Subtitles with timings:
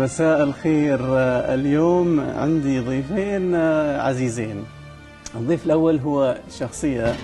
[0.00, 1.00] مساء الخير
[1.54, 3.54] اليوم عندي ضيفين
[4.00, 4.64] عزيزين.
[5.36, 7.14] الضيف الأول هو شخصية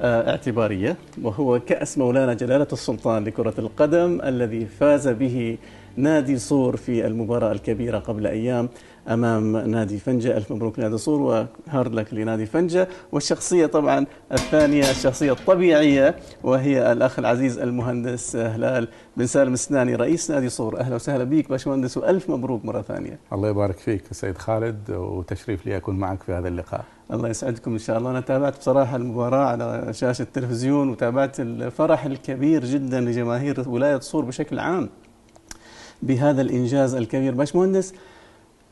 [0.00, 5.58] اعتبارية وهو كأس مولانا جلالة السلطان لكرة القدم الذي فاز به
[5.96, 8.68] نادي صور في المباراة الكبيرة قبل أيام.
[9.08, 10.36] أمام نادي فنجة.
[10.36, 11.20] ألف مبروك نادي صور
[11.68, 12.88] وهارد لك لنادي فنجة.
[13.12, 20.48] والشخصية طبعا الثانية الشخصية الطبيعية وهي الأخ العزيز المهندس هلال بن سالم السناني رئيس نادي
[20.48, 23.18] صور أهلا وسهلا بك باشمهندس وألف مبروك مرة ثانية.
[23.32, 26.84] الله يبارك فيك سيد خالد وتشريف لي أكون معك في هذا اللقاء.
[27.12, 28.10] الله يسعدكم إن شاء الله.
[28.10, 34.58] أنا تابعت بصراحة المباراة على شاشة التلفزيون وتابعت الفرح الكبير جدا لجماهير ولاية صور بشكل
[34.58, 34.88] عام
[36.02, 37.34] بهذا الإنجاز الكبير.
[37.34, 37.94] باشمهندس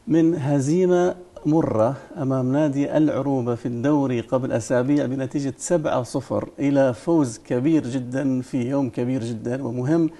[0.08, 1.14] من هزيمة
[1.46, 8.68] مرة أمام نادي العروبة في الدوري قبل أسابيع بنتيجة 7-0 إلى فوز كبير جدا في
[8.68, 10.10] يوم كبير جدا ومهم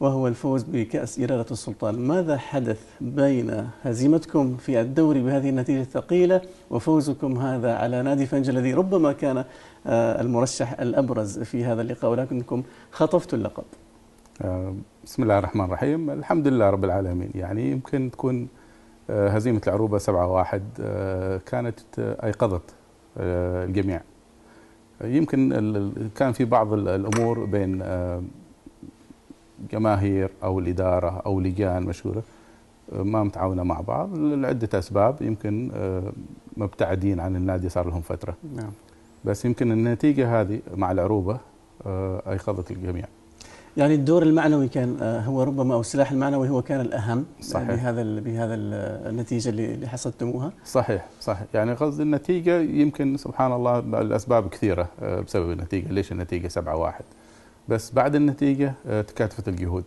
[0.00, 1.98] وهو الفوز بكأس جلالة السلطان.
[1.98, 8.74] ماذا حدث بين هزيمتكم في الدوري بهذه النتيجة الثقيلة وفوزكم هذا على نادي فنج الذي
[8.74, 9.44] ربما كان
[9.86, 13.64] المرشح الأبرز في هذا اللقاء ولكنكم خطفتوا اللقب؟
[15.04, 16.10] بسم الله الرحمن الرحيم.
[16.10, 17.30] الحمد لله رب العالمين.
[17.34, 18.48] يعني يمكن تكون
[19.10, 20.02] هزيمة العروبة 7-1
[21.46, 22.74] كانت أيقظت
[23.16, 24.00] الجميع.
[25.04, 25.50] يمكن
[26.16, 27.82] كان في بعض الأمور بين
[29.70, 32.22] جماهير أو الإدارة أو لجان مشهورة
[32.92, 35.70] ما متعاونة مع بعض لعدة أسباب يمكن
[36.56, 38.36] مبتعدين عن النادي صار لهم فترة.
[38.56, 38.70] نعم.
[39.24, 41.38] بس يمكن النتيجة هذه مع العروبة
[41.86, 43.04] أيقظت الجميع.
[43.76, 47.68] يعني الدور المعنوي كان هو ربما أو السلاح المعنوي هو كان الأهم صحيح.
[47.68, 51.46] بهذا بهذا النتيجة اللي حصدتموها صحيح صحيح.
[51.54, 55.92] يعني قصد النتيجة يمكن سبحان الله الأسباب كثيرة بسبب النتيجة.
[55.92, 57.04] ليش النتيجة 7 1
[57.68, 59.84] بس بعد النتيجة تكاتفت الجهود.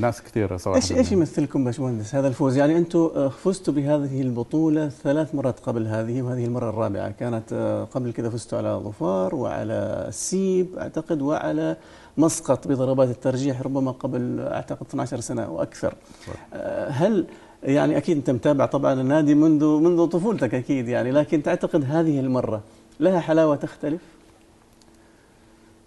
[0.00, 0.76] ناس كثيرة صراحة.
[0.76, 2.56] إيش إيش يمثلكم باشمهندس هذا الفوز.
[2.56, 7.10] يعني أنتم فزتوا بهذه البطولة ثلاث مرات قبل هذه وهذه المرة الرابعة.
[7.10, 7.54] كانت
[7.94, 11.76] قبل كذا فزتوا على ظفار وعلى سيب أعتقد وعلى
[12.16, 15.94] مسقط بضربات الترجيح ربما قبل أعتقد 12 سنة وأكثر
[16.26, 16.58] صح.
[16.88, 17.26] هل
[17.62, 22.60] يعني أكيد أنت متابع طبعا النادي منذ منذ طفولتك أكيد يعني لكن تعتقد هذه المرة
[23.00, 24.00] لها حلاوة تختلف؟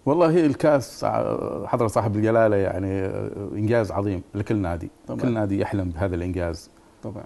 [0.06, 1.04] والله هي الكاس
[1.64, 3.06] حضرة صاحب الجلالة يعني
[3.54, 4.90] إنجاز عظيم لكل نادي.
[5.08, 5.20] طبعا.
[5.20, 6.70] كل نادي يحلم بهذا الإنجاز.
[7.02, 7.22] طبعا.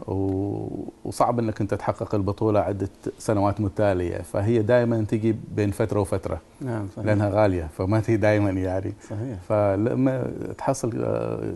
[1.04, 2.88] وصعب إنك أنت تحقق البطولة عدة
[3.19, 6.41] سنوات متتالية فهي دائما تجي بين فترة وفترة.
[6.60, 7.06] نعم صحيح.
[7.06, 8.93] لأنها غالية فما تجي دائما يعني.
[9.03, 9.38] صحيح.
[9.48, 10.91] فلما تحصل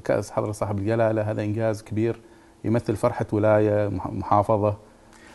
[0.05, 2.21] كأس حضرة صاحب الجلالة هذا إنجاز كبير
[2.65, 4.77] يمثل فرحة ولاية محافظة.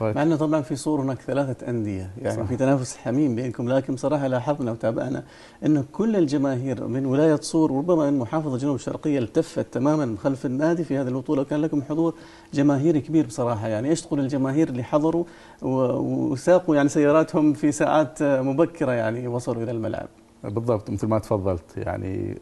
[0.01, 2.47] مع إنه طبعا في صور هناك ثلاثة أندية يعني صح.
[2.47, 5.23] في تنافس حميم بينكم لكن بصراحه لاحظنا وتابعنا
[5.66, 10.84] إنه كل الجماهير من ولاية صور وربما من محافظة جنوب الشرقية التفت تماما خلف النادي
[10.84, 11.41] في هذه البطولة.
[11.41, 12.13] وكان لكم حضور
[12.53, 15.23] جماهيري كبير بصراحة يعني إيش تقول الجماهير اللي حضروا
[15.61, 20.07] وساقوا يعني سياراتهم في ساعات مبكرة يعني وصلوا إلى الملعب؟
[20.44, 22.38] بالضبط مثل ما تفضلت يعني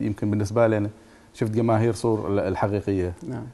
[0.00, 0.90] يمكن بالنسبة لنا
[1.34, 3.14] شفت جماهير صور الحقيقية.
[3.28, 3.46] نعم.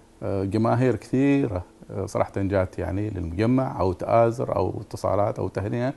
[0.44, 1.64] جماهير كثيرة
[2.06, 5.94] صراحة جات يعني للمجمع أو تآزر أو اتصالات أو تهنئة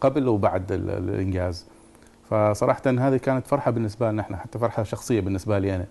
[0.00, 1.66] قبل وبعد الإنجاز.
[2.30, 5.86] فصراحة هذه كانت فرحة بالنسبة لنا إحنا حتى فرحة شخصية بالنسبة لي أنا.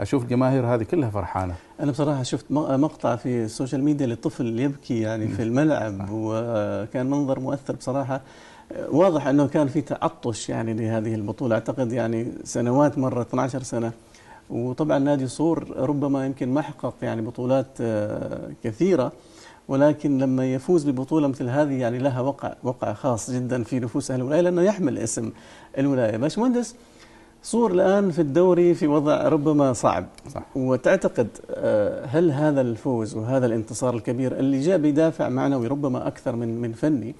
[0.00, 1.54] أشوف الجماهير هذه كلها فرحانة.
[1.80, 7.40] أنا بصراحة شفت مقطع في ال social media لطفل يبكي يعني في الملعب وكان منظر
[7.40, 8.20] مؤثر بصراحة.
[8.88, 11.54] واضح أنه كان في تعطش يعني لهذه البطولة.
[11.54, 13.92] أعتقد يعني سنوات مرة 12 سنة.
[14.50, 17.66] وطبعا نادي صور ربما يمكن ما حقق يعني بطولات
[18.64, 19.12] كثيرة
[19.68, 24.20] ولكن لما يفوز ببطولة مثل هذه يعني لها وقع وقع خاص جدا في نفوس أهل
[24.20, 25.30] الولاية لأنه يحمل اسم
[25.78, 26.74] الولاية باشمهندس
[27.42, 30.42] صور الآن في الدوري في وضع ربما صعب صح.
[30.56, 31.28] وتعتقد
[32.06, 37.14] هل هذا الفوز وهذا الانتصار الكبير اللي جاء بدافع معنوي ربما أكثر من من فني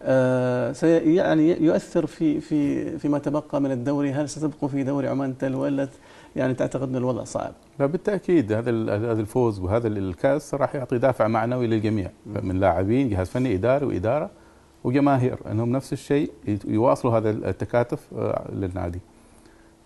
[0.00, 5.88] يعني يؤثر في في فيما تبقى من الدوري هل ستبقوا في دوري عمان تل ولا
[6.36, 11.28] يعني تعتقد أن الوضع صعب؟ لا بالتاكيد هذا هذا الفوز وهذا الكأس راح يعطي دافع
[11.28, 14.30] معنوي للجميع من لاعبين جهاز فني إداري وإدارة
[14.84, 16.30] وجماهير إنهم نفس الشيء
[16.64, 18.06] يواصلوا هذا التكاتف
[18.52, 19.00] للنادي.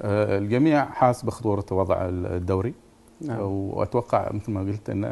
[0.05, 2.75] الجميع حاس بخطورة وضع الدوري
[3.21, 3.41] نعم.
[3.41, 5.05] وأتوقع مثل ما قلت أن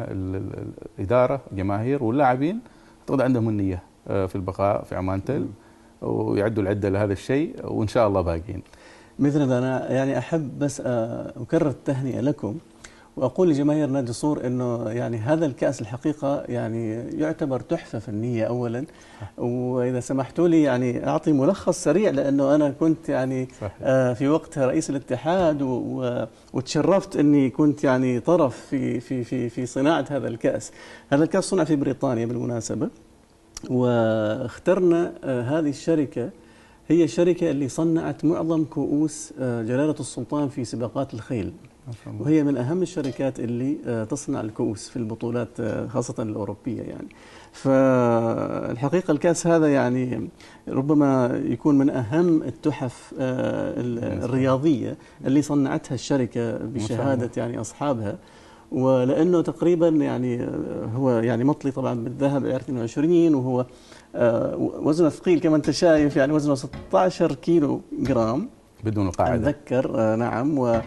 [0.99, 2.59] الإدارة جماهير واللاعبين
[3.01, 5.47] اعتقد عندهم النية في البقاء في عمان تل
[6.01, 8.61] ويعدوا العدة لهذا الشيء وإن شاء الله باقيين.
[9.19, 12.57] مثل أنا يعني أحب بس أكرر التهنئة لكم
[13.17, 18.85] وأقول لجماهير نادي صور إنه يعني هذا الكأس الحقيقة يعني يعتبر تحفة فنية اولا
[19.37, 23.47] وإذا سمحتوا لي يعني أعطي ملخص سريع لأنه أنا كنت يعني.
[23.81, 25.61] آه في وقتها رئيس الاتحاد
[26.53, 30.71] وتشرفت إني كنت يعني طرف في في في في صناعة هذا الكأس
[31.09, 32.89] هذا الكأس صنع في بريطانيا بالمناسبة
[33.69, 36.29] واخترنا آه، هذه الشركة.
[36.87, 41.53] هي الشركة اللي صنعت معظم كؤوس آه، جلالة السلطان في سباقات الخيل.
[42.19, 47.07] وهي من أهم الشركات اللي آه، تصنع الكؤوس في البطولات خاصة الأوروبية يعني.
[47.51, 50.29] فالحقيقة الكأس هذا يعني
[50.69, 58.17] ربما يكون من أهم التحف ال- الرياضية اللي صنعتها الشركة بشهادة يعني أصحابها.
[58.71, 63.65] ولأنه تقريبا يعني آه، هو يعني مطلي طبعا بالذهب عيار 22 وهو
[64.15, 68.49] آه، وزنه ثقيل كما أنت شايف يعني وزنه 16 كيلو جرام.
[68.83, 70.57] بدون القاعده أتذكر آه، نعم.
[70.57, 70.81] و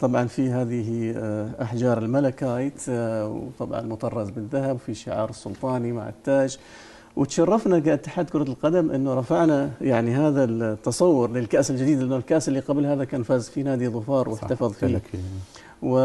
[0.00, 1.14] طبعا في هذه
[1.62, 6.58] أحجار الملكايت وطبعا مطرز بالذهب في شعار السلطاني مع التاج.
[7.16, 12.86] وتشرفنا كاتحاد كرة القدم إنه رفعنا يعني هذا التصور للكأس الجديد لأنه الكأس اللي قبل
[12.86, 15.00] هذا كان فاز فيه نادي ظفار واحتفظ فيه.
[15.82, 15.98] لك و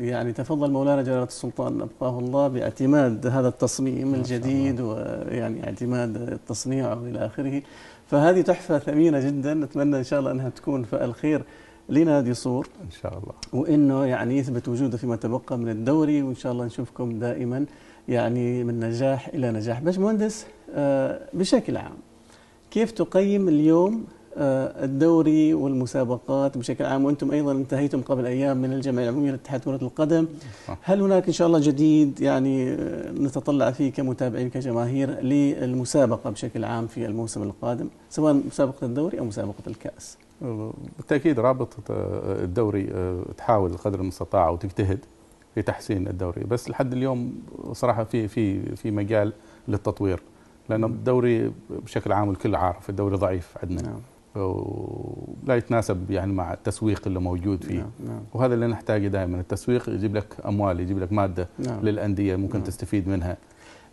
[0.00, 7.26] يعني تفضل مولانا جلالة السلطان أبقاه الله باعتماد هذا التصميم الجديد ويعني اعتماد التصنيع إلى
[7.26, 7.62] آخره.
[8.06, 11.42] فهذه تحفة ثمينة جدا نتمنى إن شاء الله أنها تكون فأل خير
[11.88, 12.68] لنادي صور.
[12.84, 13.62] إن شاء الله.
[13.62, 17.66] وإنه يعني يثبت وجوده فيما تبقى من الدوري وإن شاء الله نشوفكم دائما
[18.08, 19.80] يعني من نجاح إلى نجاح.
[19.80, 21.96] باش مهندس آه، بشكل عام
[22.70, 24.04] كيف تقيم اليوم
[24.36, 30.26] الدوري والمسابقات بشكل عام وأنتم أيضا انتهيتم قبل أيام من الجمعيه العموميه لاتحاد كرة القدم.
[30.82, 36.86] هل هناك إن شاء الله جديد يعني آه، نتطلع فيه كمتابعين كجماهير للمسابقة بشكل عام
[36.86, 40.18] في الموسم القادم سواء مسابقة الدوري أو مسابقة الكأس؟
[40.96, 41.82] بالتأكيد رابطه
[42.42, 42.90] الدوري
[43.36, 44.98] تحاول قدر المستطاع وتجتهد
[45.54, 47.34] في تحسين الدوري بس لحد اليوم
[47.72, 49.32] صراحة في في في مجال
[49.68, 50.20] للتطوير
[50.68, 53.82] لأن الدوري بشكل عام الكل عارف الدوري ضعيف عندنا.
[53.82, 54.00] نعم.
[54.36, 57.78] ولا يتناسب يعني مع التسويق اللي موجود فيه.
[57.78, 58.22] نعم نعم.
[58.34, 61.80] وهذا اللي نحتاجه دائما التسويق يجيب لك أموال يجيب لك مادة نعم.
[61.80, 62.66] للأندية ممكن نعم.
[62.66, 63.36] تستفيد منها.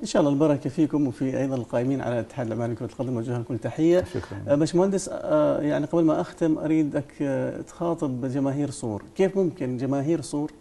[0.01, 3.57] إن شاء الله البركة فيكم وفي أيضا القائمين على الاتحاد العماني لكرة القدم وجه لكم
[3.57, 4.03] تحية.
[4.03, 4.55] شكرا.
[4.55, 9.03] باشمهندس آه، يعني قبل ما أختم أريدك آه، تخاطب جماهير صور.
[9.15, 10.51] كيف ممكن جماهير صور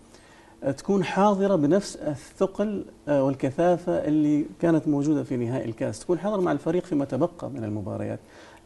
[0.77, 6.01] تكون حاضرة بنفس الثقل آه، والكثافة اللي كانت موجودة في نهائي الكاس.
[6.01, 8.21] تكون حاضرة مع الفريق فيما تبقى من المباريات.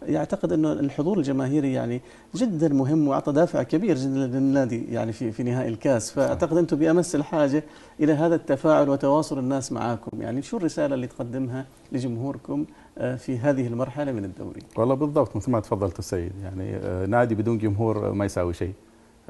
[0.06, 2.00] يعتقد انه الحضور الجماهيري يعني
[2.34, 6.10] جدا مهم وأعطى دافع كبير جدا للنادي يعني في في نهائي الكاس.
[6.10, 7.64] فأعتقد أنتم بأمس الحاجة
[8.00, 10.22] إلى هذا التفاعل وتواصل الناس معاكم.
[10.22, 12.64] يعني شو الرسالة اللي تقدمها لجمهوركم
[12.98, 16.32] آه، في هذه المرحلة من الدوري؟ والله بالضبط مثل ما تفضلت السيد.
[16.42, 18.72] يعني آه، نادي بدون جمهور ما يساوي شيء.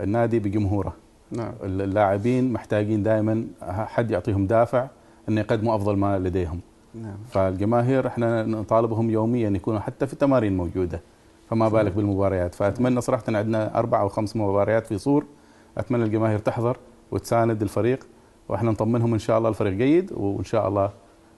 [0.00, 1.03] النادي بجمهوره.
[1.30, 1.52] نعم.
[1.62, 4.86] اللاعبين محتاجين دائما حد يعطيهم دافع
[5.28, 6.60] ان يقدموا أفضل ما لديهم.
[6.94, 7.16] نعم.
[7.30, 11.00] فالجماهير إحنا نطالبهم يوميا يكونوا حتى في التمارين موجودة.
[11.50, 12.54] فما بالك بالمباريات.
[12.54, 15.26] فأتمنى صراحة عندنا أربع أو خمس مباريات في صور.
[15.78, 16.76] أتمنى الجماهير تحضر
[17.10, 18.06] وتساند الفريق
[18.48, 20.90] وإحنا نطمنهم إن شاء الله الفريق جيد وإن شاء الله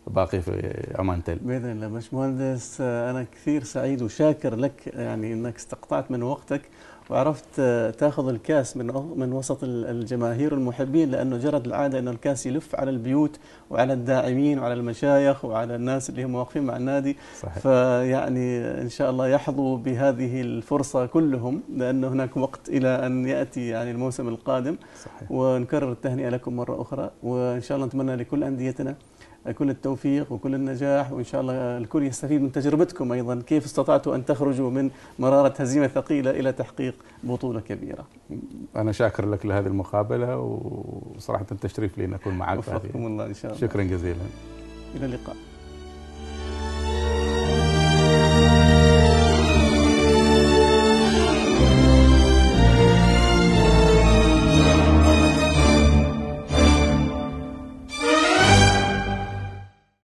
[0.06, 1.38] باقي في عمان تل.
[1.38, 1.88] بإذن الله.
[1.88, 6.62] باشمهندس أنا كثير سعيد وشاكر لك يعني إنك استقطعت من وقتك.
[7.10, 8.86] وعرفت آه، تاخذ الكاس من
[9.16, 13.38] من وسط ال- الجماهير والمحبين لأنه جرت العادة انه الكاس يلف على البيوت
[13.70, 17.16] وعلى الداعمين وعلى المشايخ وعلى الناس اللي هم واقفين مع النادي.
[17.42, 17.58] صحيح.
[17.58, 23.90] فيعني إن شاء الله يحظوا بهذه الفرصة كلهم لأنه هناك وقت إلى أن يأتي يعني
[23.90, 24.76] الموسم القادم.
[25.04, 25.32] صحيح.
[25.32, 28.94] ونكرر التهنئة لكم مرة أخرى وإن شاء الله نتمنى لكل أنديتنا
[29.52, 33.42] كل التوفيق وكل النجاح وإن شاء الله الكل يستفيد من تجربتكم أيضا.
[33.46, 38.06] كيف استطعتوا أن تخرجوا من مرارة هزيمة ثقيلة إلى تحقيق بطولة كبيرة؟
[38.76, 43.52] أنا شاكر لك لهذه المقابلة وصراحة تشريف لي أن أكون معك وفقكم الله إن شاء
[43.52, 43.66] الله.
[43.68, 44.24] شكرا جزيلا.
[44.94, 45.36] إلى اللقاء.